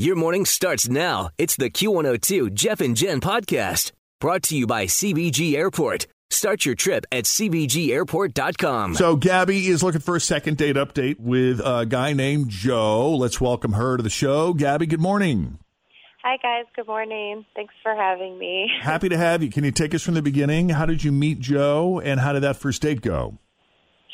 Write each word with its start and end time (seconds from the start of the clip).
Your 0.00 0.14
morning 0.14 0.44
starts 0.44 0.88
now. 0.88 1.30
It's 1.38 1.56
the 1.56 1.70
Q102 1.70 2.54
Jeff 2.54 2.80
and 2.80 2.96
Jen 2.96 3.20
podcast 3.20 3.90
brought 4.20 4.44
to 4.44 4.56
you 4.56 4.64
by 4.64 4.86
CVG 4.86 5.54
Airport. 5.54 6.06
Start 6.30 6.64
your 6.64 6.76
trip 6.76 7.04
at 7.10 7.24
CVGAirport.com. 7.24 8.94
So, 8.94 9.16
Gabby 9.16 9.66
is 9.66 9.82
looking 9.82 10.00
for 10.00 10.14
a 10.14 10.20
second 10.20 10.56
date 10.56 10.76
update 10.76 11.18
with 11.18 11.60
a 11.64 11.84
guy 11.84 12.12
named 12.12 12.48
Joe. 12.48 13.16
Let's 13.16 13.40
welcome 13.40 13.72
her 13.72 13.96
to 13.96 14.02
the 14.04 14.08
show. 14.08 14.54
Gabby, 14.54 14.86
good 14.86 15.00
morning. 15.00 15.58
Hi, 16.22 16.36
guys. 16.40 16.66
Good 16.76 16.86
morning. 16.86 17.44
Thanks 17.56 17.74
for 17.82 17.92
having 17.92 18.38
me. 18.38 18.68
Happy 18.80 19.08
to 19.08 19.16
have 19.16 19.42
you. 19.42 19.50
Can 19.50 19.64
you 19.64 19.72
take 19.72 19.96
us 19.96 20.02
from 20.04 20.14
the 20.14 20.22
beginning? 20.22 20.68
How 20.68 20.86
did 20.86 21.02
you 21.02 21.10
meet 21.10 21.40
Joe, 21.40 22.00
and 22.04 22.20
how 22.20 22.32
did 22.32 22.44
that 22.44 22.54
first 22.54 22.82
date 22.82 23.00
go? 23.00 23.36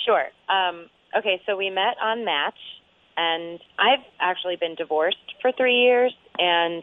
Sure. 0.06 0.25
Um, 0.48 0.87
okay, 1.19 1.42
so 1.44 1.59
we 1.59 1.69
met 1.69 1.97
on 2.03 2.25
Match, 2.25 2.56
and 3.17 3.61
I've 3.79 4.05
actually 4.20 4.57
been 4.57 4.75
divorced 4.75 5.17
for 5.43 5.53
three 5.53 5.77
years, 5.83 6.12
and 6.39 6.83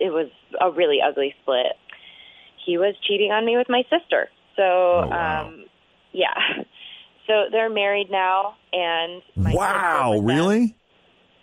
it 0.00 0.10
was 0.10 0.28
a 0.60 0.70
really 0.70 0.98
ugly 1.06 1.34
split. 1.42 1.76
He 2.64 2.78
was 2.78 2.94
cheating 3.06 3.30
on 3.32 3.44
me 3.44 3.56
with 3.56 3.68
my 3.68 3.82
sister. 3.90 4.28
So, 4.56 4.62
Oh, 4.62 5.06
wow. 5.08 5.46
um, 5.46 5.64
yeah. 6.12 6.34
So 7.28 7.44
they're 7.52 7.70
married 7.70 8.10
now, 8.10 8.56
and 8.72 9.22
my 9.36 9.54
wow, 9.54 10.18
really? 10.18 10.74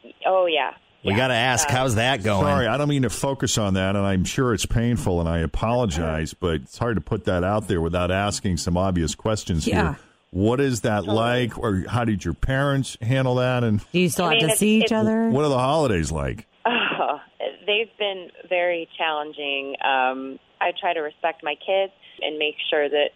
that- 0.03 0.11
Oh 0.25 0.45
yeah. 0.45 0.71
We 1.05 1.11
Yeah. 1.11 1.17
got 1.17 1.27
to 1.29 1.33
ask, 1.35 1.69
Uh, 1.69 1.71
how's 1.71 1.95
that 1.95 2.21
going? 2.21 2.43
Sorry, 2.43 2.67
I 2.67 2.75
don't 2.77 2.89
mean 2.89 3.03
to 3.03 3.09
focus 3.09 3.57
on 3.57 3.75
that, 3.75 3.95
and 3.95 4.05
I'm 4.05 4.25
sure 4.25 4.53
it's 4.53 4.65
painful, 4.65 5.21
and 5.21 5.29
I 5.29 5.39
apologize, 5.39 6.33
but 6.33 6.55
it's 6.55 6.77
hard 6.77 6.95
to 6.97 7.01
put 7.01 7.23
that 7.25 7.45
out 7.45 7.69
there 7.69 7.79
without 7.79 8.11
asking 8.11 8.57
some 8.57 8.75
obvious 8.75 9.15
questions 9.15 9.65
Yeah. 9.65 9.93
here. 9.93 9.99
What 10.31 10.59
is 10.61 10.81
that 10.81 11.05
like, 11.05 11.57
or 11.57 11.83
how 11.89 12.05
did 12.05 12.23
your 12.23 12.33
parents 12.35 12.97
handle 13.01 13.35
that, 13.35 13.63
and 13.63 13.79
Do 13.91 13.99
you 13.99 14.09
still 14.09 14.25
I 14.25 14.35
have 14.35 14.41
mean, 14.41 14.49
to 14.51 14.55
see 14.57 14.83
each 14.83 14.91
other? 14.91 15.29
what 15.29 15.43
are 15.43 15.49
the 15.49 15.57
holidays 15.57 16.11
like? 16.11 16.45
Oh, 16.65 17.19
they've 17.65 17.89
been 17.97 18.29
very 18.47 18.87
challenging. 18.97 19.75
Um, 19.83 20.37
I 20.61 20.71
try 20.79 20.93
to 20.93 20.99
respect 20.99 21.41
my 21.43 21.55
kids 21.55 21.93
and 22.21 22.37
make 22.37 22.55
sure 22.69 22.87
that 22.89 23.09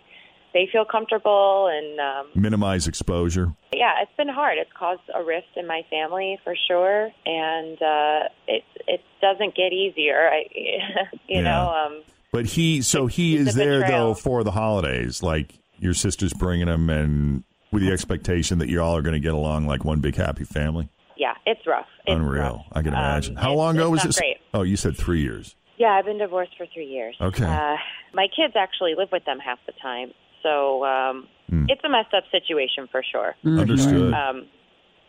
they 0.53 0.67
feel 0.71 0.85
comfortable. 0.85 1.67
And 1.71 1.99
um, 1.99 2.27
Minimize 2.41 2.87
exposure. 2.87 3.53
yeah, 3.73 3.91
it's 4.01 4.15
been 4.17 4.29
hard. 4.29 4.57
It's 4.57 4.71
caused 4.77 5.01
a 5.13 5.23
rift 5.23 5.55
in 5.55 5.67
my 5.67 5.81
family 5.91 6.39
for 6.43 6.55
sure, 6.67 7.11
and 7.25 7.79
uh, 7.81 8.29
it 8.47 8.63
it 8.87 9.01
doesn't 9.21 9.55
get 9.55 9.71
easier. 9.71 10.29
I, 10.31 10.43
you 11.27 11.37
Yeah. 11.37 11.41
know, 11.41 11.69
um, 11.69 12.01
But 12.31 12.45
he, 12.47 12.81
so 12.81 13.05
he 13.07 13.35
is 13.37 13.53
a 13.55 13.57
there 13.57 13.81
betrayal. 13.81 14.07
though 14.09 14.13
for 14.15 14.43
the 14.43 14.51
holidays. 14.51 15.21
Like 15.21 15.53
your 15.79 15.93
sister's 15.93 16.33
bringing 16.33 16.67
them, 16.67 16.89
and 16.89 17.43
with 17.71 17.81
the 17.83 17.91
expectation 17.91 18.59
that 18.59 18.69
you 18.69 18.81
all 18.81 18.95
are 18.95 19.01
going 19.01 19.13
to 19.13 19.19
get 19.19 19.33
along 19.33 19.65
like 19.65 19.83
one 19.83 19.99
big 19.99 20.15
happy 20.15 20.43
family. 20.43 20.89
yeah, 21.17 21.33
it's 21.45 21.65
rough. 21.67 21.87
It's 22.05 22.15
Unreal. 22.15 22.41
rough. 22.43 22.65
I 22.71 22.81
can 22.81 22.93
Um, 22.93 22.99
imagine. 22.99 23.35
How 23.35 23.53
long 23.53 23.75
ago 23.75 23.89
was 23.89 23.99
not 23.99 24.07
this? 24.07 24.19
Great. 24.19 24.37
Oh, 24.53 24.61
you 24.63 24.75
said 24.75 24.95
three 24.97 25.21
years. 25.21 25.55
Yeah, 25.77 25.89
I've 25.91 26.05
been 26.05 26.17
divorced 26.19 26.51
for 26.57 26.65
three 26.73 26.85
years. 26.87 27.15
Okay. 27.19 27.45
Uh, 27.45 27.77
my 28.13 28.27
kids 28.35 28.53
actually 28.55 28.93
live 28.95 29.09
with 29.11 29.25
them 29.25 29.39
half 29.39 29.57
the 29.65 29.71
time, 29.81 30.11
so 30.43 30.83
um, 30.85 31.27
Hmm. 31.49 31.65
it's 31.69 31.81
a 31.83 31.89
messed 31.89 32.13
up 32.13 32.23
situation 32.31 32.87
for 32.91 33.03
sure. 33.03 33.35
Understood. 33.45 34.13
Um, 34.13 34.45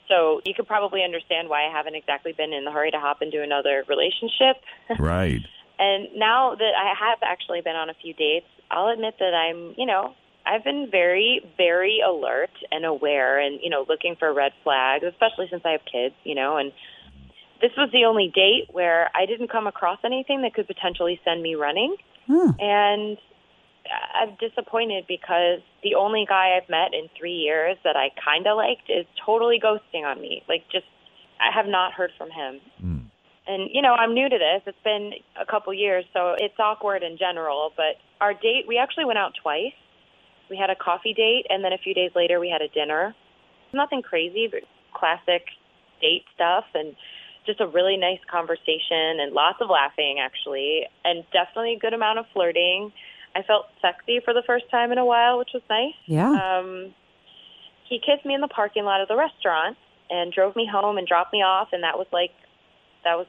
so 0.09 0.41
you 0.45 0.53
could 0.55 0.67
probably 0.67 1.03
understand 1.03 1.49
why 1.49 1.67
I 1.67 1.73
haven't 1.73 1.95
exactly 1.95 2.33
been 2.33 2.53
in 2.53 2.65
the 2.65 2.71
hurry 2.71 2.91
to 2.91 2.99
hop 3.01 3.23
into 3.23 3.43
another 3.43 3.85
relationship. 3.89 4.57
right. 4.99 5.41
and 5.79 6.09
now 6.17 6.55
that 6.55 6.73
I 6.77 6.93
have 6.99 7.19
actually 7.23 7.61
been 7.63 7.77
on 7.77 7.89
a 7.91 7.95
few 7.95 8.15
dates, 8.15 8.47
I'll 8.71 8.89
admit 8.89 9.15
that 9.19 9.35
I'm, 9.35 9.75
you 9.79 9.87
know, 9.87 10.15
I've 10.47 10.63
been 10.63 10.89
very, 10.91 11.41
very 11.57 12.01
alert 12.07 12.51
and 12.71 12.85
aware 12.85 13.39
and, 13.39 13.61
you 13.63 13.71
know, 13.71 13.85
looking 13.89 14.17
for 14.19 14.33
red 14.33 14.53
flags, 14.63 15.05
especially 15.05 15.47
since 15.51 15.63
I 15.65 15.71
have 15.71 15.81
kids, 15.91 16.15
you 16.25 16.35
know, 16.35 16.57
and 16.59 16.73
this 17.63 17.71
was 17.79 17.89
the 17.93 18.05
only 18.05 18.31
date 18.35 18.69
where 18.73 19.11
I 19.15 19.25
didn't 19.27 19.51
come 19.51 19.67
across 19.67 19.99
anything 20.05 20.43
that 20.43 20.53
could 20.53 20.67
potentially 20.67 21.19
send 21.25 21.43
me 21.43 21.55
running. 21.55 21.97
Hmm. 22.27 22.51
And 22.59 23.19
I'm 24.15 24.37
disappointed 24.41 25.05
because 25.09 25.61
the 25.83 25.95
only 25.95 26.27
guy 26.29 26.59
I've 26.61 26.69
met 26.69 26.93
in 26.93 27.09
three 27.19 27.37
years 27.37 27.77
that 27.85 27.97
I 27.97 28.11
kind 28.23 28.47
of 28.47 28.57
liked 28.57 28.91
is 28.91 29.07
totally 29.25 29.61
ghosting 29.63 30.05
on 30.05 30.21
me. 30.21 30.43
Like, 30.49 30.65
just, 30.71 30.87
I 31.41 31.55
have 31.55 31.67
not 31.67 31.93
heard 31.93 32.11
from 32.19 32.31
him. 32.31 32.61
Hmm. 32.81 32.99
And, 33.47 33.71
you 33.73 33.83
know, 33.83 33.93
I'm 33.93 34.15
new 34.15 34.29
to 34.29 34.39
this. 34.39 34.63
It's 34.67 34.85
been 34.85 35.13
a 35.41 35.45
couple 35.45 35.73
years, 35.75 36.05
so 36.13 36.35
it's 36.37 36.59
awkward 36.59 37.03
in 37.03 37.19
general. 37.19 37.73
But 37.77 37.97
our 38.21 38.33
date, 38.33 38.65
we 38.67 38.79
actually 38.79 39.05
went 39.05 39.19
out 39.19 39.33
twice. 39.43 39.77
We 40.55 40.61
had 40.61 40.71
a 40.71 40.77
coffee 40.77 41.15
date, 41.15 41.47
and 41.51 41.65
then 41.65 41.73
a 41.73 41.79
few 41.79 41.95
days 41.95 42.13
later, 42.15 42.39
we 42.39 42.49
had 42.49 42.63
a 42.63 42.69
dinner. 42.69 43.13
Nothing 43.73 44.03
crazy, 44.03 44.47
but 44.47 44.63
classic 44.95 45.43
date 46.01 46.23
stuff. 46.33 46.65
And 46.75 46.95
just 47.45 47.61
a 47.61 47.67
really 47.67 47.97
nice 47.97 48.21
conversation 48.31 49.19
and 49.19 49.33
lots 49.33 49.59
of 49.61 49.69
laughing, 49.69 50.23
actually, 50.23 50.87
and 51.05 51.25
definitely 51.33 51.75
a 51.75 51.79
good 51.81 51.93
amount 51.93 52.21
of 52.21 52.27
flirting. 52.33 52.93
I 53.35 53.43
felt 53.43 53.67
sexy 53.83 54.21
for 54.25 54.33
the 54.33 54.45
first 54.47 54.71
time 54.71 54.93
in 54.93 54.99
a 54.99 55.05
while, 55.05 55.39
which 55.39 55.51
was 55.53 55.63
nice. 55.69 55.99
Yeah. 56.07 56.31
Um, 56.31 56.95
he 57.91 57.99
kissed 57.99 58.25
me 58.25 58.35
in 58.35 58.41
the 58.41 58.49
parking 58.49 58.85
lot 58.85 59.01
of 59.01 59.09
the 59.09 59.17
restaurant 59.17 59.77
and 60.09 60.33
drove 60.33 60.55
me 60.55 60.71
home 60.71 60.99
and 60.99 61.07
dropped 61.07 61.33
me 61.33 61.43
off, 61.43 61.71
and 61.73 61.83
that 61.83 61.99
was 61.99 62.07
like 62.13 62.31
that 63.03 63.17
was 63.19 63.27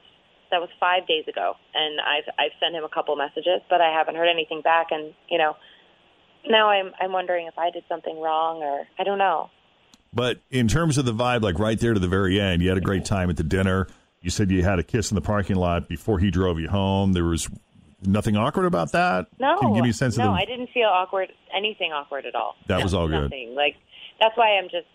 that 0.52 0.60
was 0.60 0.70
five 0.78 1.08
days 1.08 1.26
ago. 1.26 1.54
And 1.74 1.98
I've 2.00 2.30
I've 2.38 2.54
sent 2.62 2.76
him 2.76 2.84
a 2.84 2.88
couple 2.88 3.16
messages, 3.16 3.66
but 3.68 3.80
I 3.80 3.90
haven't 3.90 4.14
heard 4.14 4.30
anything 4.30 4.62
back. 4.62 4.92
And 4.92 5.12
you 5.28 5.38
know, 5.38 5.56
now 6.48 6.70
I'm 6.70 6.92
I'm 7.00 7.12
wondering 7.12 7.46
if 7.46 7.58
I 7.58 7.70
did 7.70 7.84
something 7.88 8.20
wrong 8.20 8.62
or 8.62 8.86
I 8.98 9.04
don't 9.04 9.18
know. 9.18 9.50
But 10.12 10.40
in 10.50 10.68
terms 10.68 10.98
of 10.98 11.04
the 11.04 11.12
vibe, 11.12 11.42
like 11.42 11.58
right 11.58 11.78
there 11.78 11.92
to 11.92 12.00
the 12.00 12.08
very 12.08 12.40
end, 12.40 12.62
you 12.62 12.68
had 12.68 12.78
a 12.78 12.82
great 12.82 13.04
time 13.04 13.28
at 13.28 13.36
the 13.36 13.44
dinner. 13.44 13.86
You 14.22 14.30
said 14.30 14.50
you 14.50 14.62
had 14.62 14.78
a 14.78 14.82
kiss 14.82 15.10
in 15.10 15.14
the 15.14 15.20
parking 15.20 15.56
lot 15.56 15.88
before 15.88 16.18
he 16.18 16.30
drove 16.30 16.58
you 16.58 16.68
home. 16.68 17.12
There 17.12 17.24
was 17.24 17.48
nothing 18.02 18.36
awkward 18.36 18.64
about 18.66 18.92
that. 18.92 19.26
No, 19.38 19.58
Can 19.58 19.68
you 19.68 19.74
give 19.76 19.84
me 19.84 19.90
a 19.90 19.94
sense 19.94 20.16
no, 20.16 20.24
of 20.24 20.30
the? 20.30 20.42
I 20.42 20.44
didn't 20.44 20.70
feel 20.72 20.88
awkward, 20.88 21.32
anything 21.54 21.92
awkward 21.92 22.24
at 22.24 22.34
all. 22.34 22.54
That 22.66 22.82
was 22.82 22.94
all 22.94 23.08
good. 23.08 23.22
Nothing. 23.24 23.54
Like 23.54 23.76
that's 24.20 24.36
why 24.36 24.56
I'm 24.56 24.70
just, 24.70 24.86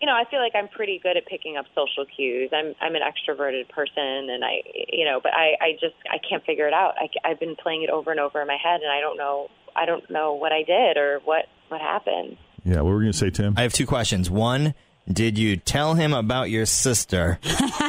you 0.00 0.06
know, 0.06 0.14
I 0.14 0.24
feel 0.30 0.40
like 0.40 0.52
I'm 0.54 0.68
pretty 0.68 1.00
good 1.02 1.16
at 1.16 1.26
picking 1.26 1.56
up 1.56 1.66
social 1.74 2.04
cues. 2.04 2.50
I'm 2.52 2.74
I'm 2.80 2.94
an 2.94 3.02
extroverted 3.02 3.68
person, 3.68 4.28
and 4.30 4.44
I, 4.44 4.62
you 4.92 5.04
know, 5.04 5.20
but 5.22 5.32
I 5.34 5.56
I 5.60 5.72
just 5.72 5.96
I 6.10 6.18
can't 6.18 6.44
figure 6.44 6.68
it 6.68 6.74
out. 6.74 6.94
I, 6.98 7.08
I've 7.28 7.40
been 7.40 7.56
playing 7.56 7.82
it 7.82 7.90
over 7.90 8.10
and 8.10 8.20
over 8.20 8.40
in 8.40 8.46
my 8.46 8.58
head, 8.62 8.80
and 8.82 8.90
I 8.90 9.00
don't 9.00 9.16
know 9.16 9.48
I 9.74 9.86
don't 9.86 10.08
know 10.10 10.34
what 10.34 10.52
I 10.52 10.62
did 10.62 10.96
or 10.96 11.20
what 11.24 11.46
what 11.68 11.80
happened. 11.80 12.36
Yeah, 12.64 12.80
what 12.80 12.86
were 12.86 13.02
you 13.02 13.06
going 13.06 13.12
to 13.12 13.18
say, 13.18 13.30
Tim? 13.30 13.54
I 13.56 13.62
have 13.62 13.72
two 13.72 13.86
questions. 13.86 14.28
One, 14.28 14.74
did 15.10 15.38
you 15.38 15.56
tell 15.56 15.94
him 15.94 16.12
about 16.12 16.50
your 16.50 16.66
sister? 16.66 17.38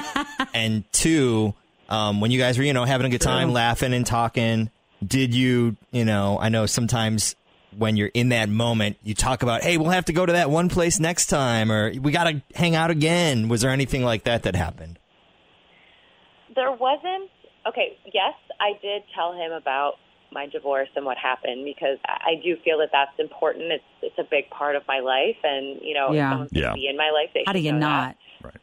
and 0.53 0.83
two, 0.91 1.55
um, 1.89 2.21
when 2.21 2.29
you 2.29 2.37
guys 2.37 2.59
were, 2.59 2.63
you 2.63 2.73
know, 2.73 2.85
having 2.85 3.07
a 3.07 3.09
good 3.09 3.21
time, 3.21 3.51
laughing 3.51 3.93
and 3.93 4.05
talking, 4.05 4.69
did 5.05 5.33
you, 5.33 5.77
you 5.91 6.05
know, 6.05 6.37
I 6.39 6.49
know 6.49 6.67
sometimes 6.67 7.35
when 7.77 7.95
you're 7.95 8.12
in 8.13 8.29
that 8.29 8.50
moment, 8.50 8.97
you 9.03 9.13
talk 9.13 9.44
about, 9.44 9.62
hey, 9.62 9.77
we'll 9.77 9.91
have 9.91 10.06
to 10.06 10.13
go 10.13 10.25
to 10.25 10.33
that 10.33 10.50
one 10.50 10.68
place 10.69 11.00
next 11.00 11.27
time, 11.27 11.71
or 11.71 11.91
we 12.01 12.12
got 12.12 12.24
to 12.25 12.41
hang 12.56 12.75
out 12.75 12.89
again. 12.91 13.47
Was 13.50 13.62
there 13.62 13.71
anything 13.71 14.03
like 14.03 14.24
that 14.24 14.44
that 14.44 14.56
happened? 14.56 15.00
There 16.56 16.71
wasn't. 16.71 17.29
Okay, 17.68 17.97
yes, 18.06 18.33
I 18.59 18.74
did 18.81 19.03
tell 19.13 19.33
him 19.33 19.51
about 19.51 19.94
my 20.31 20.47
divorce 20.47 20.89
and 20.95 21.06
what 21.06 21.18
happened 21.18 21.63
because 21.63 21.97
I 22.06 22.31
I 22.31 22.41
do 22.44 22.57
feel 22.63 22.79
that 22.79 22.89
that's 22.91 23.18
important. 23.19 23.71
It's 23.71 23.83
it's 24.01 24.18
a 24.19 24.23
big 24.30 24.50
part 24.50 24.75
of 24.75 24.83
my 24.88 25.00
life, 25.00 25.38
and 25.44 25.80
you 25.81 25.94
know, 25.94 26.12
Yeah. 26.13 26.31
someone's 26.31 26.51
Yeah. 26.53 26.73
be 26.73 26.88
in 26.88 26.97
my 26.97 27.12
life, 27.12 27.30
they 27.33 27.44
How 27.45 27.53
do 27.53 27.59
you 27.59 27.71
not? 27.73 28.15
that. 28.44 28.53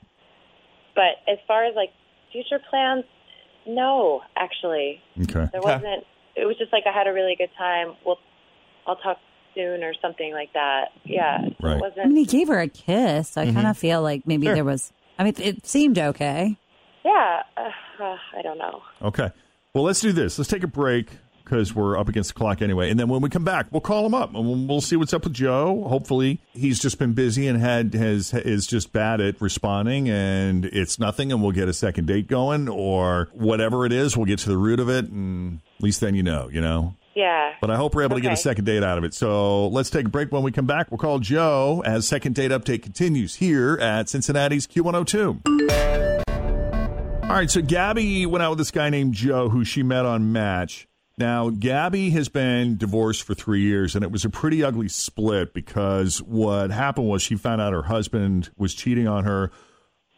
But 0.95 1.31
as 1.31 1.39
far 1.47 1.65
as 1.65 1.75
like 1.75 1.91
future 2.33 2.61
plans, 2.71 3.05
no, 3.67 4.23
actually. 4.37 5.01
Okay. 5.23 5.49
There 5.53 5.61
wasn't. 5.63 6.05
It 6.37 6.47
was 6.47 6.57
just 6.59 6.73
like 6.73 6.85
I 6.87 6.93
had 6.93 7.07
a 7.07 7.13
really 7.13 7.35
good 7.37 7.51
time. 7.57 7.95
Well, 8.05 8.19
I'll 8.87 8.97
talk 8.97 9.19
soon 9.55 9.83
or 9.85 9.93
something 10.03 10.33
like 10.33 10.53
that. 10.55 10.87
Yeah. 11.05 11.39
Right. 11.61 11.77
It 11.77 11.77
I 11.77 11.81
wasn't. 11.81 12.07
mean, 12.09 12.17
he 12.17 12.25
gave 12.27 12.49
her 12.49 12.61
a 12.61 12.69
kiss. 12.69 13.31
So 13.31 13.41
I 13.43 13.53
kind 13.53 13.67
of 13.67 13.79
feel 13.79 14.03
like 14.03 14.27
maybe 14.27 14.47
Sure. 14.47 14.55
there 14.55 14.65
was. 14.65 14.93
I 15.19 15.25
mean, 15.25 15.35
it 15.39 15.67
seemed 15.67 15.99
okay. 15.99 16.57
yeah. 17.05 17.43
Uh, 17.57 17.71
uh, 18.03 18.17
I 18.37 18.43
don't 18.43 18.59
know. 18.59 18.83
Okay. 19.03 19.31
Well, 19.75 19.85
let's 19.85 20.01
do 20.01 20.13
this. 20.13 20.39
Let's 20.39 20.51
take 20.51 20.65
a 20.65 20.69
break 20.69 21.09
because 21.45 21.75
we're 21.75 21.97
up 21.99 22.09
against 22.09 22.31
the 22.31 22.35
clock 22.35 22.63
anyway. 22.63 22.91
And 22.91 22.99
then 22.99 23.09
when 23.09 23.21
we 23.21 23.29
come 23.29 23.45
back, 23.45 23.67
we'll 23.71 23.81
call 23.83 24.07
him 24.07 24.15
up 24.15 24.35
and 24.35 24.45
we'll, 24.47 24.67
we'll 24.67 24.81
see 24.81 24.97
what's 24.97 25.13
up 25.13 25.25
with 25.25 25.35
Joe. 25.35 25.85
Hopefully, 25.89 26.41
he's 26.53 26.81
just 26.81 26.99
been 26.99 27.13
busy 27.13 27.47
and 27.47 27.61
had 27.61 27.93
has 27.95 28.33
is 28.35 28.67
just 28.67 28.93
bad 28.93 29.21
at 29.21 29.41
responding, 29.41 30.09
and 30.09 30.65
it's 30.65 30.99
nothing. 30.99 31.31
And 31.31 31.43
we'll 31.43 31.53
get 31.53 31.69
a 31.69 31.73
second 31.75 32.07
date 32.07 32.27
going 32.29 32.69
or 32.69 33.29
whatever 33.33 33.85
it 33.87 33.93
is. 33.93 34.17
We'll 34.17 34.27
get 34.27 34.39
to 34.41 34.49
the 34.49 34.57
root 34.59 34.81
of 34.81 34.89
it, 34.89 35.05
and 35.11 35.61
at 35.77 35.83
least 35.83 36.01
then 36.01 36.15
you 36.17 36.23
know, 36.25 36.49
you 36.51 36.61
know. 36.61 36.97
Yeah. 37.15 37.55
But 37.61 37.71
I 37.71 37.77
hope 37.77 37.95
we're 37.95 38.03
able 38.03 38.17
to 38.17 38.23
get 38.23 38.33
a 38.33 38.37
second 38.37 38.65
date 38.65 38.83
out 38.83 38.99
of 38.99 39.05
it. 39.05 39.15
So 39.15 39.69
let's 39.69 39.91
take 39.91 40.07
a 40.07 40.09
break. 40.09 40.33
When 40.33 40.43
we 40.43 40.53
come 40.53 40.67
back, 40.67 40.91
we'll 40.91 40.99
call 40.99 41.21
Joe 41.21 41.83
as 41.85 42.07
second 42.07 42.35
date 42.35 42.51
update 42.51 42.83
continues 42.83 43.37
here 43.37 43.79
at 43.81 44.09
Cincinnati's 44.09 44.67
Q102. 44.67 45.41
All 47.25 47.31
right, 47.31 47.51
so 47.51 47.63
Gabby 47.63 48.27
went 48.27 48.43
out 48.43 48.51
with 48.51 48.59
this 48.59 48.71
guy 48.71 48.91
named 48.91 49.15
Joe 49.15 49.49
who 49.49 49.65
she 49.65 49.83
met 49.83 50.05
on 50.05 50.33
Match. 50.33 50.87
Now, 51.17 51.51
Gabby 51.51 52.11
has 52.11 52.29
been 52.29 52.77
divorced 52.77 53.23
for 53.23 53.35
three 53.35 53.63
years, 53.63 53.95
and 53.95 54.05
it 54.05 54.11
was 54.11 54.25
a 54.25 54.31
pretty 54.31 54.65
ugly 54.65 54.89
split 54.89 55.55
because 55.55 56.21
what 56.21 56.71
happened 56.71 57.09
was 57.09 57.23
she 57.23 57.37
found 57.37 57.61
out 57.61 57.73
her 57.73 57.85
husband 57.85 58.51
was 58.57 58.75
cheating 58.75 59.07
on 59.07 59.25
her 59.25 59.53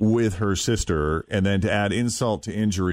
with 0.00 0.36
her 0.36 0.56
sister, 0.56 1.24
and 1.30 1.44
then 1.44 1.60
to 1.62 1.70
add 1.70 1.92
insult 1.92 2.42
to 2.44 2.52
injury, 2.52 2.92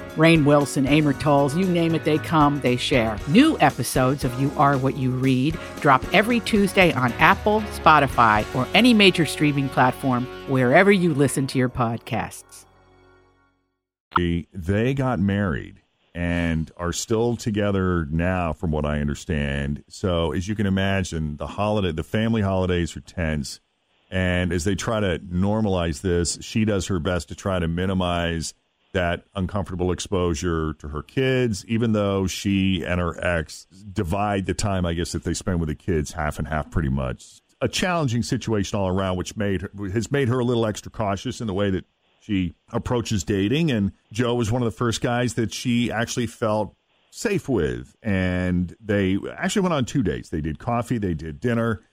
Rainn 0.15 0.45
Wilson, 0.45 0.85
Amor 0.85 1.13
Towles, 1.13 1.55
you 1.55 1.65
name 1.65 1.95
it, 1.95 2.03
they 2.03 2.17
come, 2.17 2.59
they 2.61 2.75
share. 2.75 3.17
New 3.27 3.57
episodes 3.59 4.23
of 4.23 4.39
You 4.39 4.51
Are 4.57 4.77
What 4.77 4.97
You 4.97 5.11
Read 5.11 5.57
drop 5.79 6.03
every 6.13 6.39
Tuesday 6.41 6.91
on 6.93 7.11
Apple, 7.13 7.61
Spotify, 7.73 8.45
or 8.55 8.67
any 8.73 8.93
major 8.93 9.25
streaming 9.25 9.69
platform 9.69 10.25
wherever 10.49 10.91
you 10.91 11.13
listen 11.13 11.47
to 11.47 11.57
your 11.57 11.69
podcasts. 11.69 12.65
they 14.53 14.93
got 14.93 15.19
married 15.19 15.81
and 16.13 16.71
are 16.75 16.91
still 16.91 17.37
together 17.37 18.05
now 18.11 18.51
from 18.51 18.71
what 18.71 18.85
i 18.85 18.99
understand 18.99 19.83
so 19.87 20.33
as 20.33 20.47
you 20.47 20.55
can 20.55 20.65
imagine 20.65 21.37
the 21.37 21.47
holiday 21.47 21.91
the 21.91 22.03
family 22.03 22.41
holidays 22.41 22.95
are 22.97 23.01
tense 23.01 23.61
and 24.09 24.51
as 24.51 24.65
they 24.65 24.75
try 24.75 24.99
to 24.99 25.19
normalize 25.19 26.01
this 26.01 26.37
she 26.41 26.65
does 26.65 26.87
her 26.87 26.99
best 26.99 27.29
to 27.29 27.35
try 27.35 27.59
to 27.59 27.67
minimize 27.67 28.53
that 28.93 29.23
uncomfortable 29.35 29.91
exposure 29.91 30.73
to 30.73 30.89
her 30.89 31.01
kids 31.01 31.63
even 31.67 31.93
though 31.93 32.27
she 32.27 32.83
and 32.85 32.99
her 32.99 33.17
ex 33.25 33.65
divide 33.93 34.45
the 34.45 34.53
time 34.53 34.85
i 34.85 34.93
guess 34.93 35.11
that 35.13 35.23
they 35.23 35.33
spend 35.33 35.59
with 35.59 35.69
the 35.69 35.75
kids 35.75 36.11
half 36.13 36.39
and 36.39 36.47
half 36.47 36.69
pretty 36.71 36.89
much. 36.89 37.41
A 37.61 37.67
challenging 37.67 38.23
situation 38.23 38.79
all 38.79 38.87
around 38.87 39.17
which 39.17 39.37
made 39.37 39.61
her, 39.61 39.71
has 39.93 40.11
made 40.11 40.27
her 40.29 40.39
a 40.39 40.43
little 40.43 40.65
extra 40.65 40.91
cautious 40.91 41.41
in 41.41 41.47
the 41.47 41.53
way 41.53 41.69
that 41.69 41.85
she 42.19 42.55
approaches 42.71 43.23
dating. 43.23 43.69
And 43.71 43.91
joe 44.11 44.33
was 44.35 44.51
one 44.51 44.61
of 44.61 44.65
the 44.65 44.75
first 44.77 45.01
guys 45.01 45.35
that 45.35 45.53
she 45.53 45.91
actually 45.91 46.27
felt 46.27 46.75
safe 47.11 47.47
with. 47.47 47.95
And 48.01 48.75
they 48.83 49.17
actually 49.37 49.61
went 49.63 49.73
on 49.73 49.85
two 49.85 50.01
dates. 50.01 50.29
They 50.29 50.41
did 50.41 50.57
coffee 50.59 50.97
they 50.97 51.13
did 51.13 51.39
dinner. 51.39 51.83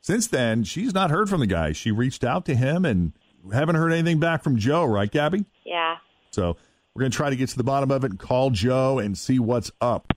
Since 0.00 0.28
then 0.28 0.62
she's 0.64 0.94
not 0.94 1.10
heard 1.10 1.28
from 1.28 1.40
the 1.40 1.46
guy. 1.46 1.72
She 1.72 1.90
reached 1.90 2.22
out 2.22 2.44
to 2.46 2.54
him 2.54 2.84
and 2.84 3.12
haven't 3.52 3.76
heard 3.76 3.92
anything 3.92 4.20
back 4.20 4.42
from 4.42 4.56
joe 4.56 4.84
right 4.84 5.10
gabby? 5.10 5.44
Yeah. 5.64 5.96
So 6.36 6.54
we're 6.94 7.00
going 7.00 7.10
to 7.10 7.16
try 7.16 7.30
to 7.30 7.36
get 7.36 7.48
to 7.48 7.56
the 7.56 7.64
bottom 7.64 7.90
of 7.90 8.04
it 8.04 8.10
and 8.10 8.20
call 8.20 8.50
joe 8.50 8.98
and 8.98 9.16
see 9.16 9.38
what's 9.38 9.70
up 9.80 10.12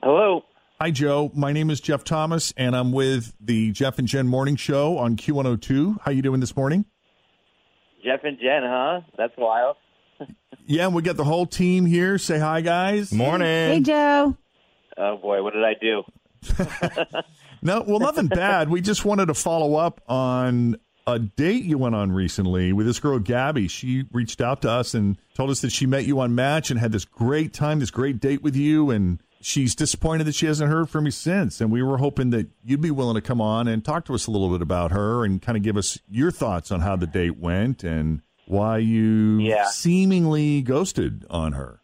Hello. 0.00 0.44
Hi, 0.80 0.90
Joe. 0.90 1.30
My 1.34 1.52
name 1.52 1.68
is 1.68 1.80
Jeff 1.80 2.02
Thomas, 2.02 2.54
and 2.56 2.74
I'm 2.74 2.92
with 2.92 3.34
the 3.40 3.72
Jeff 3.72 3.98
and 3.98 4.08
Jen 4.08 4.26
Morning 4.26 4.56
Show 4.56 4.96
on 4.96 5.16
Q102. 5.16 6.00
How 6.00 6.12
you 6.12 6.22
doing 6.22 6.40
this 6.40 6.56
morning? 6.56 6.86
Jeff 8.02 8.20
and 8.22 8.38
Jen, 8.38 8.62
huh? 8.62 9.00
That's 9.18 9.34
wild. 9.36 9.76
Yeah, 10.66 10.86
and 10.86 10.94
we 10.94 11.02
got 11.02 11.16
the 11.16 11.24
whole 11.24 11.46
team 11.46 11.84
here. 11.84 12.16
Say 12.16 12.38
hi, 12.38 12.60
guys. 12.60 13.12
Morning. 13.12 13.46
Hey, 13.46 13.80
Joe. 13.80 14.36
Oh 14.96 15.16
boy, 15.16 15.42
what 15.42 15.54
did 15.54 15.64
I 15.64 15.74
do? 15.80 16.02
No, 17.62 17.84
well, 17.86 17.98
nothing 17.98 18.28
bad. 18.28 18.68
We 18.68 18.80
just 18.80 19.04
wanted 19.04 19.26
to 19.26 19.34
follow 19.34 19.74
up 19.74 20.00
on 20.08 20.76
a 21.14 21.18
date 21.18 21.64
you 21.64 21.78
went 21.78 21.94
on 21.94 22.12
recently 22.12 22.72
with 22.72 22.86
this 22.86 23.00
girl, 23.00 23.18
Gabby. 23.18 23.68
She 23.68 24.04
reached 24.12 24.40
out 24.40 24.62
to 24.62 24.70
us 24.70 24.94
and 24.94 25.16
told 25.34 25.50
us 25.50 25.60
that 25.62 25.70
she 25.72 25.86
met 25.86 26.04
you 26.06 26.20
on 26.20 26.34
Match 26.34 26.70
and 26.70 26.78
had 26.78 26.92
this 26.92 27.04
great 27.04 27.52
time, 27.52 27.80
this 27.80 27.90
great 27.90 28.20
date 28.20 28.42
with 28.42 28.54
you, 28.56 28.90
and 28.90 29.20
she's 29.40 29.74
disappointed 29.74 30.24
that 30.24 30.34
she 30.34 30.46
hasn't 30.46 30.70
heard 30.70 30.90
from 30.90 31.04
you 31.04 31.10
since. 31.10 31.60
And 31.60 31.70
we 31.70 31.82
were 31.82 31.98
hoping 31.98 32.30
that 32.30 32.48
you'd 32.64 32.80
be 32.80 32.90
willing 32.90 33.14
to 33.14 33.20
come 33.20 33.40
on 33.40 33.68
and 33.68 33.84
talk 33.84 34.04
to 34.06 34.14
us 34.14 34.26
a 34.26 34.30
little 34.30 34.50
bit 34.50 34.62
about 34.62 34.90
her 34.92 35.24
and 35.24 35.40
kind 35.40 35.56
of 35.56 35.62
give 35.62 35.76
us 35.76 35.98
your 36.08 36.30
thoughts 36.30 36.70
on 36.70 36.80
how 36.80 36.96
the 36.96 37.06
date 37.06 37.38
went 37.38 37.84
and 37.84 38.22
why 38.46 38.78
you 38.78 39.38
Yeah. 39.40 39.66
seemingly 39.66 40.62
ghosted 40.62 41.24
on 41.30 41.52
her. 41.52 41.80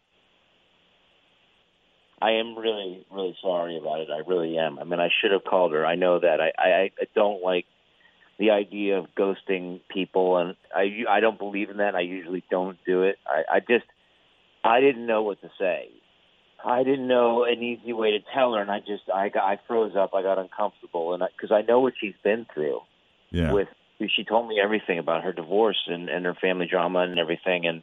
I 2.21 2.31
am 2.31 2.57
really, 2.57 3.05
really 3.11 3.35
sorry 3.41 3.77
about 3.77 3.99
it. 3.99 4.07
I 4.09 4.19
really 4.27 4.57
am. 4.57 4.79
I 4.79 4.83
mean, 4.83 4.99
I 4.99 5.09
should 5.21 5.31
have 5.31 5.43
called 5.43 5.73
her. 5.73 5.85
I 5.85 5.95
know 5.95 6.19
that. 6.19 6.39
I, 6.41 6.51
I, 6.57 6.91
I 6.99 7.05
don't 7.13 7.43
like 7.43 7.65
the 8.37 8.51
idea 8.51 8.97
of 8.97 9.07
ghosting 9.17 9.81
people, 9.89 10.37
and 10.37 10.55
I, 10.73 11.03
I 11.09 11.19
don't 11.19 11.37
believe 11.37 11.69
in 11.69 11.77
that. 11.77 11.95
I 11.95 12.01
usually 12.01 12.43
don't 12.49 12.77
do 12.85 13.03
it. 13.03 13.17
I, 13.25 13.55
I 13.55 13.59
just, 13.59 13.85
I 14.63 14.81
didn't 14.81 15.05
know 15.05 15.23
what 15.23 15.41
to 15.41 15.49
say. 15.57 15.89
I 16.63 16.83
didn't 16.83 17.07
know 17.07 17.43
an 17.43 17.61
easy 17.61 17.93
way 17.93 18.11
to 18.11 18.19
tell 18.33 18.53
her, 18.53 18.61
and 18.61 18.71
I 18.71 18.79
just, 18.79 19.03
I 19.13 19.29
got, 19.29 19.43
I 19.43 19.59
froze 19.67 19.95
up. 19.95 20.13
I 20.13 20.21
got 20.21 20.39
uncomfortable, 20.39 21.13
and 21.13 21.23
because 21.35 21.51
I, 21.51 21.61
know 21.61 21.79
what 21.79 21.93
she's 21.99 22.15
been 22.23 22.45
through. 22.53 22.81
Yeah. 23.31 23.51
with 23.51 23.67
she 24.15 24.23
told 24.23 24.47
me 24.47 24.59
everything 24.61 24.99
about 24.99 25.23
her 25.23 25.33
divorce 25.33 25.81
and, 25.87 26.09
and 26.09 26.25
her 26.25 26.35
family 26.35 26.67
drama 26.67 26.99
and 26.99 27.17
everything 27.17 27.65
and 27.65 27.81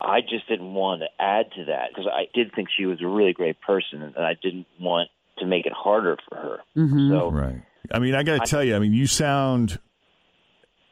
I 0.00 0.22
just 0.22 0.48
didn't 0.48 0.72
want 0.72 1.02
to 1.02 1.08
add 1.22 1.52
to 1.56 1.66
that 1.66 1.90
because 1.90 2.06
I 2.10 2.26
did 2.32 2.54
think 2.54 2.68
she 2.74 2.86
was 2.86 3.02
a 3.02 3.06
really 3.06 3.32
great 3.34 3.60
person 3.60 4.02
and 4.02 4.16
I 4.16 4.34
didn't 4.34 4.66
want 4.80 5.10
to 5.38 5.46
make 5.46 5.66
it 5.66 5.72
harder 5.72 6.16
for 6.28 6.36
her. 6.36 6.58
Mm-hmm. 6.76 7.10
So 7.10 7.30
Right. 7.30 7.62
I 7.92 7.98
mean, 7.98 8.14
I 8.14 8.22
got 8.22 8.44
to 8.44 8.50
tell 8.50 8.62
you, 8.64 8.76
I 8.76 8.78
mean, 8.78 8.92
you 8.92 9.06
sound. 9.06 9.78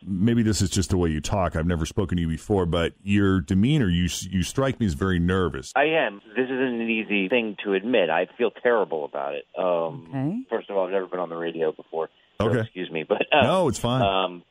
Maybe 0.06 0.44
this 0.44 0.62
is 0.62 0.70
just 0.70 0.90
the 0.90 0.96
way 0.96 1.10
you 1.10 1.20
talk. 1.20 1.56
I've 1.56 1.66
never 1.66 1.84
spoken 1.84 2.16
to 2.16 2.22
you 2.22 2.28
before, 2.28 2.66
but 2.66 2.92
your 3.02 3.40
demeanor, 3.40 3.88
you 3.88 4.08
you 4.30 4.42
strike 4.44 4.78
me 4.78 4.86
as 4.86 4.94
very 4.94 5.18
nervous. 5.18 5.72
I 5.74 5.86
am. 5.86 6.20
This 6.36 6.44
isn't 6.44 6.80
an 6.80 6.88
easy 6.88 7.28
thing 7.28 7.56
to 7.64 7.74
admit. 7.74 8.08
I 8.08 8.26
feel 8.38 8.52
terrible 8.52 9.04
about 9.04 9.34
it. 9.34 9.44
Um, 9.58 10.06
Okay. 10.08 10.42
First 10.48 10.70
of 10.70 10.76
all, 10.76 10.86
I've 10.86 10.92
never 10.92 11.06
been 11.08 11.18
on 11.18 11.28
the 11.28 11.36
radio 11.36 11.72
before. 11.72 12.10
So 12.40 12.48
Okay. 12.48 12.60
Excuse 12.60 12.90
me, 12.92 13.02
but 13.08 13.22
uh, 13.32 13.42
No, 13.42 13.66
it's 13.66 13.80
fine. 13.80 14.02
Um, 14.02 14.42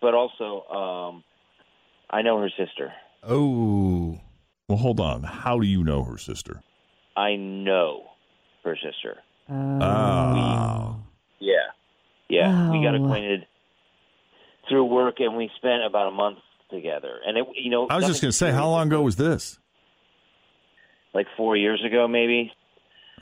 but 0.00 0.14
also, 0.14 0.64
um, 0.68 1.24
I 2.10 2.22
know 2.22 2.40
her 2.40 2.50
sister. 2.50 2.92
Oh. 3.22 4.18
Well, 4.68 4.78
hold 4.78 4.98
on. 4.98 5.22
How 5.22 5.60
do 5.60 5.66
you 5.66 5.84
know 5.84 6.02
her 6.02 6.18
sister? 6.18 6.60
I 7.16 7.36
know 7.36 8.02
her 8.64 8.76
sister. 8.76 9.18
Oh. 9.48 9.78
Yeah. 9.78 10.94
Yeah. 12.82 12.92
We 12.92 12.98
got 12.98 13.02
Oh. 13.02 13.04
acquainted 13.06 13.46
through 14.68 14.84
work 14.84 15.20
and 15.20 15.36
we 15.36 15.50
spent 15.56 15.82
about 15.84 16.08
a 16.08 16.10
month 16.10 16.38
together. 16.70 17.18
And 17.26 17.38
it 17.38 17.46
you 17.56 17.70
know 17.70 17.86
I 17.88 17.96
was 17.96 18.06
just 18.06 18.20
going 18.20 18.30
to 18.30 18.36
say, 18.36 18.50
how 18.50 18.68
long 18.68 18.88
ago 18.88 19.02
was 19.02 19.16
this? 19.16 19.58
Like 21.14 21.26
4 21.36 21.56
years 21.56 21.82
ago 21.84 22.06
maybe. 22.06 22.52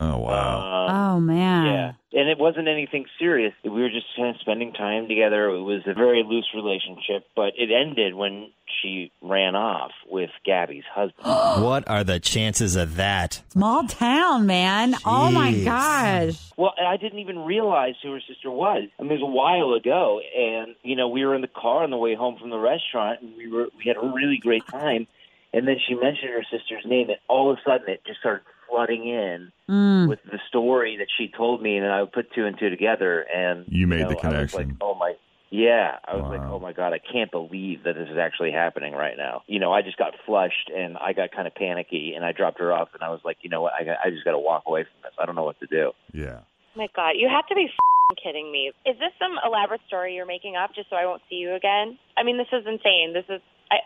Oh, 0.01 0.19
wow. 0.19 0.59
Um, 0.61 1.17
Oh 1.17 1.21
man. 1.21 1.67
yeah. 1.67 1.93
And 2.19 2.29
it 2.31 2.39
wasn't 2.39 2.69
anything 2.69 3.07
serious. 3.19 3.53
We 3.65 3.71
were 3.71 3.89
just 3.91 4.07
kind 4.17 4.35
of 4.35 4.41
spending 4.41 4.73
time 4.73 5.09
together. 5.09 5.51
It 5.51 5.63
was 5.63 5.83
a 5.87 5.95
very 5.95 6.23
loose 6.23 6.49
relationship, 6.55 7.27
but 7.35 7.53
it 7.57 7.71
ended 7.71 8.15
when 8.15 8.51
she 8.83 9.13
ran 9.23 9.55
off 9.55 9.93
with 10.09 10.31
Gabby's 10.45 10.85
husband. 10.95 11.25
what 11.65 11.89
are 11.89 12.05
the 12.05 12.21
chances 12.21 12.77
of 12.77 12.97
that? 12.97 13.43
Small 13.51 13.87
town, 13.87 14.47
man. 14.47 14.95
Oh 15.05 15.31
my 15.31 15.53
gosh. 15.65 16.39
Well, 16.57 16.75
I 16.81 16.97
didn't 16.97 17.19
even 17.19 17.41
realize 17.41 17.95
who 18.03 18.13
her 18.13 18.21
sister 18.27 18.51
was. 18.51 18.89
I 18.99 19.03
mean, 19.03 19.13
it 19.13 19.21
was 19.21 19.23
a 19.23 19.27
while 19.27 19.75
ago, 19.75 20.21
and 20.37 20.75
you 20.83 20.97
know, 20.97 21.09
we 21.09 21.25
were 21.25 21.35
in 21.35 21.43
the 21.43 21.49
car 21.49 21.83
on 21.83 21.91
the 21.91 21.97
way 21.99 22.15
home 22.15 22.37
from 22.39 22.51
the 22.51 22.59
restaurant, 22.59 23.21
and 23.23 23.37
we 23.37 23.51
were 23.51 23.67
we 23.77 23.85
had 23.87 23.97
a 23.97 24.07
really 24.15 24.39
great 24.41 24.67
time. 24.69 25.07
And 25.53 25.67
then 25.67 25.77
she 25.87 25.95
mentioned 25.95 26.31
her 26.31 26.45
sister's 26.51 26.85
name, 26.85 27.09
and 27.09 27.19
all 27.29 27.51
of 27.51 27.59
a 27.59 27.61
sudden, 27.69 27.89
it 27.89 28.03
just 28.07 28.21
started 28.21 28.43
flooding 28.69 29.07
in 29.09 29.53
Mm. 29.69 30.09
with 30.09 30.21
the 30.25 30.39
story 30.49 30.97
that 30.99 31.09
she 31.19 31.29
told 31.29 31.61
me, 31.61 31.77
and 31.77 31.87
I 31.87 32.01
would 32.03 32.13
put 32.13 32.33
two 32.33 32.47
and 32.47 32.57
two 32.59 32.71
together, 32.71 33.21
and 33.23 33.65
You 33.69 33.87
made 33.87 34.03
know, 34.03 34.11
the 34.11 34.19
I 34.27 34.43
was 34.43 34.55
like, 34.55 34.67
connection. 34.67 34.77
oh 34.81 34.95
my. 34.95 35.15
Yeah, 35.49 35.99
I 36.05 36.17
was 36.17 36.25
like, 36.25 36.41
"Oh 36.43 36.59
my 36.59 36.73
god, 36.73 36.93
I 36.93 36.99
can't 36.99 37.31
believe 37.31 37.85
that 37.85 37.95
this 37.95 38.09
is 38.09 38.19
actually 38.19 38.51
happening 38.51 38.93
right 38.95 39.17
now." 39.17 39.43
You 39.47 39.61
know, 39.61 39.73
I 39.73 39.81
just 39.83 39.97
got 39.97 40.13
flushed 40.27 40.71
and 40.75 40.97
I 40.99 41.13
got 41.13 41.31
kind 41.31 41.47
of 41.47 41.55
panicky, 41.55 42.15
and 42.15 42.25
I 42.25 42.33
dropped 42.33 42.59
her 42.59 42.73
off, 42.73 42.89
and 42.95 43.03
I 43.03 43.11
was 43.11 43.21
like, 43.25 43.39
"You 43.43 43.51
know 43.51 43.63
what? 43.63 43.73
I, 43.79 43.85
got- 43.85 43.99
I 44.05 44.11
just 44.11 44.25
got 44.25 44.33
to 44.33 44.39
walk 44.41 44.65
away 44.67 44.83
from 44.83 44.93
this. 45.05 45.13
I 45.21 45.25
don't 45.25 45.37
know 45.37 45.45
what 45.45 45.59
to 45.61 45.67
do." 45.67 45.93
Yeah. 46.13 46.41
Oh 46.75 46.79
my 46.79 46.89
God, 46.95 47.11
you 47.17 47.29
have 47.29 47.47
to 47.47 47.55
be 47.55 47.63
f***ing 47.67 48.17
kidding 48.23 48.51
me. 48.51 48.73
Is 48.85 48.99
this 48.99 49.13
some 49.21 49.39
elaborate 49.47 49.81
story 49.87 50.15
you're 50.17 50.27
making 50.27 50.57
up 50.57 50.75
just 50.75 50.91
so 50.91 50.97
I 50.97 51.07
won't 51.07 51.23
see 51.31 51.37
you 51.37 51.55
again? 51.55 51.97
I 52.17 52.25
mean, 52.25 52.39
this 52.39 52.49
is 52.53 52.67
insane. 52.67 53.13
This 53.15 53.25
is 53.29 53.41
I 53.71 53.77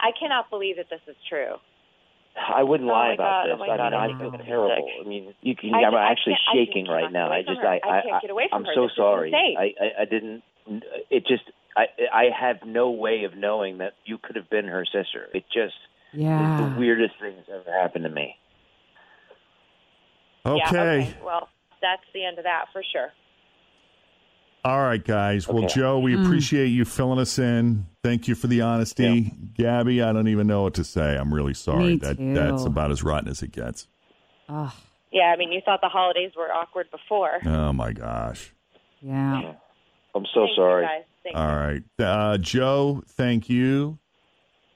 I 0.00 0.10
cannot 0.18 0.48
believe 0.50 0.76
that 0.76 0.88
this 0.88 1.02
is 1.06 1.16
true. 1.28 1.56
I 2.54 2.62
wouldn't 2.62 2.88
Oh 2.88 2.92
lie 2.92 3.08
my 3.08 3.14
about 3.14 3.44
God, 3.44 3.50
this. 3.50 3.60
oh 3.60 3.62
I 3.72 3.76
God, 3.76 3.92
mean, 3.92 3.94
I 3.94 4.04
I 4.04 4.08
think 4.08 4.18
feel 4.20 4.40
I'm 4.40 4.46
terrible. 4.46 4.86
sick. 4.98 5.06
I 5.06 5.08
mean, 5.08 5.34
you 5.40 5.56
can. 5.56 5.74
I 5.74 5.82
I'm 5.82 5.94
I 5.94 6.10
actually 6.10 6.36
shaking 6.54 6.86
right 6.86 7.10
now. 7.12 7.30
I 7.32 7.42
just, 7.42 7.60
her. 7.60 7.66
I, 7.66 7.80
I 7.84 8.20
get 8.20 8.30
away 8.30 8.48
from 8.50 8.66
I'm 8.66 8.74
so 8.74 8.82
This 8.84 8.96
sorry. 8.96 9.32
I, 9.34 9.74
I, 9.82 10.02
I 10.02 10.04
didn't. 10.04 10.42
It 11.10 11.26
just, 11.26 11.44
I, 11.76 11.86
I 12.12 12.24
have 12.38 12.66
no 12.66 12.90
way 12.90 13.24
of 13.24 13.36
knowing 13.36 13.78
that 13.78 13.94
you 14.04 14.18
could 14.18 14.36
have 14.36 14.48
been 14.48 14.66
her 14.66 14.84
sister. 14.84 15.28
It 15.34 15.44
just, 15.52 15.74
it's 16.12 16.20
Yeah. 16.20 16.56
the 16.56 16.78
weirdest 16.78 17.14
thing 17.20 17.34
that's 17.36 17.48
ever 17.48 17.76
happened 17.76 18.04
to 18.04 18.10
me. 18.10 18.36
Okay. 20.46 20.58
Yeah, 20.58 20.68
okay. 20.82 21.16
Well, 21.24 21.48
that's 21.80 22.02
the 22.14 22.24
end 22.24 22.38
of 22.38 22.44
that 22.44 22.66
for 22.72 22.82
sure. 22.92 23.10
All 24.64 24.80
right, 24.80 25.02
guys. 25.04 25.48
Well, 25.48 25.66
Joe, 25.66 25.98
we 25.98 26.12
Mm. 26.14 26.24
appreciate 26.24 26.68
you 26.68 26.84
filling 26.84 27.18
us 27.18 27.36
in. 27.38 27.86
Thank 28.04 28.28
you 28.28 28.36
for 28.36 28.46
the 28.46 28.60
honesty. 28.60 29.32
Gabby, 29.54 30.02
I 30.02 30.12
don't 30.12 30.28
even 30.28 30.46
know 30.46 30.62
what 30.62 30.74
to 30.74 30.84
say. 30.84 31.16
I'm 31.16 31.34
really 31.34 31.54
sorry. 31.54 31.84
Me 31.84 31.96
that 31.96 32.16
too. 32.16 32.32
that's 32.34 32.64
about 32.64 32.92
as 32.92 33.02
rotten 33.02 33.28
as 33.28 33.42
it 33.42 33.50
gets. 33.52 33.88
Oh, 34.48 34.72
Yeah, 35.10 35.32
I 35.32 35.36
mean, 35.36 35.52
you 35.52 35.60
thought 35.64 35.80
the 35.82 35.88
holidays 35.88 36.32
were 36.36 36.50
awkward 36.52 36.90
before. 36.90 37.40
Oh 37.44 37.72
my 37.72 37.92
gosh. 37.92 38.52
yeah. 39.00 39.54
I'm 40.14 40.26
so 40.32 40.44
Thank 40.46 40.56
sorry. 40.56 40.82
You 40.84 40.88
guys. 40.88 41.02
Thank 41.24 41.36
All 41.36 41.56
right. 41.56 41.82
Uh, 41.98 42.38
Joe, 42.38 43.02
thank 43.08 43.48
you. 43.50 43.98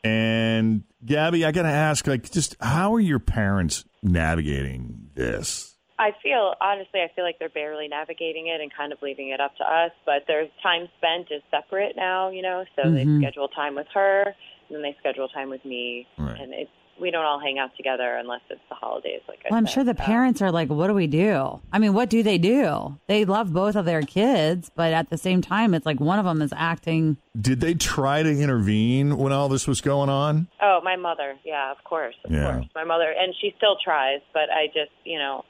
And 0.05 0.85
Gabby, 1.05 1.45
I 1.45 1.53
got 1.53 1.63
to 1.63 1.69
ask 1.69 2.07
like 2.07 2.31
just 2.31 2.57
how 2.61 2.95
are 2.95 3.01
your 3.01 3.19
parents 3.19 3.85
navigating 4.03 5.11
this? 5.15 5.76
I 5.99 6.11
feel 6.23 6.55
honestly, 6.61 7.01
I 7.01 7.11
feel 7.15 7.25
like 7.25 7.39
they're 7.39 7.49
barely 7.49 7.89
navigating 7.89 8.49
it 8.49 8.61
and 8.61 8.71
kind 8.75 8.93
of 8.93 8.99
leaving 9.03 9.31
it 9.31 9.41
up 9.41 9.57
to 9.57 9.65
us. 9.65 9.93
But 10.05 10.25
their 10.27 10.47
time 10.63 10.89
spent 10.99 11.29
is 11.31 11.43
separate 11.51 11.97
now, 11.97 12.31
you 12.31 12.43
know. 12.43 12.65
So 12.77 12.83
Mhm. 12.83 12.95
they 13.21 13.27
schedule 13.27 13.49
time 13.49 13.75
with 13.75 13.87
her, 13.95 14.23
and 14.23 14.35
then 14.75 14.83
they 14.83 14.95
schedule 14.99 15.29
time 15.29 15.49
with 15.49 15.65
me, 15.65 16.07
Right. 16.19 16.39
and 16.39 16.53
it's 16.53 16.71
we 16.99 17.11
don't 17.11 17.27
all 17.27 17.39
hang 17.39 17.59
out 17.59 17.77
together 17.77 18.17
unless 18.17 18.41
it's 18.49 18.61
the 18.71 18.75
holidays. 18.75 19.21
Like 19.29 19.41
I 19.45 19.49
Well, 19.51 19.59
I'm 19.59 19.67
said. 19.67 19.73
sure 19.75 19.85
the 19.85 19.91
Um, 19.91 19.97
parents 19.97 20.41
are 20.41 20.51
like, 20.51 20.71
what 20.71 20.87
do 20.87 20.95
we 20.95 21.07
do? 21.07 21.61
I 21.71 21.79
mean, 21.79 21.93
what 21.93 22.09
do 22.09 22.23
they 22.23 22.39
do? 22.39 22.99
They 23.07 23.27
love 23.27 23.53
both 23.53 23.77
of 23.77 23.85
their 23.85 24.01
kids, 24.01 24.71
but 24.75 24.95
at 24.95 25.11
the 25.11 25.19
same 25.19 25.43
time, 25.43 25.75
it's 25.75 25.85
like 25.85 26.01
one 26.01 26.19
of 26.19 26.25
them 26.25 26.41
is 26.41 26.55
acting. 26.57 27.19
Did 27.39 27.61
they 27.61 27.75
try 27.75 28.23
to 28.23 28.31
intervene 28.31 29.19
when 29.19 29.31
all 29.31 29.51
this 29.51 29.69
was 29.69 29.83
going 29.83 30.09
on? 30.09 30.49
Oh, 30.63 30.81
my 30.83 30.97
mother. 30.97 31.37
Yeah, 31.45 31.71
of 31.71 31.85
course, 31.85 32.17
of 32.25 32.31
Yeah. 32.33 32.53
course. 32.53 32.67
My 32.75 32.85
mother, 32.85 33.11
and 33.11 33.35
she 33.43 33.53
still 33.59 33.77
tries, 33.85 34.21
but 34.33 34.51
I 34.51 34.69
just, 34.69 34.93
you 35.05 35.19
know, 35.19 35.45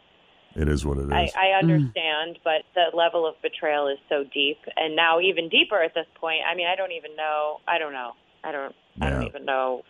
It 0.57 0.69
is 0.69 0.87
what 0.87 0.97
it 0.97 1.05
is. 1.05 1.13
I, 1.13 1.31
I 1.37 1.59
understand, 1.59 2.39
but 2.43 2.63
the 2.75 2.97
level 2.97 3.27
of 3.27 3.35
betrayal 3.43 3.89
is 3.89 3.99
so 4.09 4.25
deep, 4.33 4.57
and 4.77 4.97
now 4.97 5.21
even 5.21 5.51
deeper 5.51 5.83
at 5.83 5.93
this 5.95 6.07
point. 6.19 6.41
I 6.51 6.55
mean, 6.55 6.67
I 6.67 6.75
don't 6.77 6.93
even 6.93 7.15
know. 7.15 7.59
I 7.69 7.79
don't 7.79 7.93
know. 7.93 8.13
I 8.43 8.53
don't. 8.53 8.75
I 9.01 9.11
don't 9.11 9.25
even 9.25 9.45
know. 9.45 9.83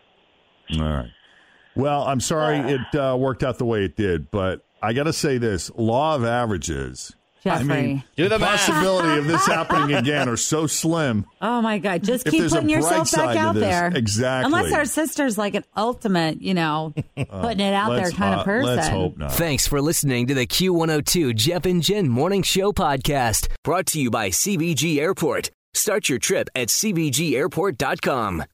All 0.75 0.83
right. 0.83 1.11
Well, 1.77 2.03
I'm 2.03 2.21
sorry 2.21 2.59
it 2.59 2.95
uh, 2.97 3.17
worked 3.17 3.45
out 3.45 3.59
the 3.59 3.65
way 3.65 3.85
it 3.85 3.97
did, 3.97 4.31
but 4.31 4.65
I 4.83 4.93
got 4.93 5.05
to 5.05 5.13
say 5.13 5.39
this: 5.39 5.71
law 5.77 6.17
of 6.17 6.25
averages. 6.25 7.15
I 7.47 7.63
mean, 7.63 7.99
Jeffrey. 7.99 8.05
Do 8.17 8.29
the 8.29 8.39
math. 8.39 8.57
possibility 8.67 9.19
of 9.19 9.27
this 9.27 9.47
happening 9.47 9.95
again 9.97 10.29
are 10.29 10.37
so 10.37 10.67
slim. 10.67 11.27
Oh 11.41 11.61
my 11.63 11.79
God. 11.79 12.03
Just 12.03 12.27
keep 12.27 12.49
putting 12.49 12.69
yourself 12.69 13.11
back 13.13 13.37
out 13.37 13.55
there. 13.55 13.89
exactly. 13.95 14.47
Unless 14.47 14.73
our 14.73 14.85
sister's 14.85 15.37
like 15.39 15.55
an 15.55 15.65
ultimate, 15.77 16.41
you 16.43 16.55
know, 16.55 16.95
uh, 17.17 17.25
putting 17.25 17.61
it 17.61 17.75
out 17.75 17.91
there 17.91 18.11
kind 18.11 18.35
ho- 18.35 18.41
of 18.41 18.41
uh, 18.41 18.45
person. 18.45 18.77
Let's 18.77 18.89
hope 18.89 19.17
not. 19.19 19.33
Thanks 19.33 19.67
for 19.67 19.81
listening 19.81 20.27
to 20.29 20.35
the 20.35 20.47
Q102 20.47 21.35
Jeff 21.35 21.67
and 21.67 21.83
Jen 21.83 22.09
Morning 22.09 22.43
Show 22.43 22.73
podcast, 22.73 23.49
brought 23.63 23.87
to 23.87 24.01
you 24.01 24.11
by 24.11 24.31
CVG 24.31 24.99
Airport. 24.99 25.51
Start 25.75 26.09
your 26.09 26.19
trip 26.19 26.49
at 26.55 26.69
CVGAirport.com. 26.69 28.45